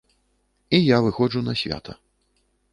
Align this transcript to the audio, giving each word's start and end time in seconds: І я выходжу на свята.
І 0.77 0.79
я 0.79 0.97
выходжу 1.05 1.45
на 1.51 1.57
свята. 1.63 1.99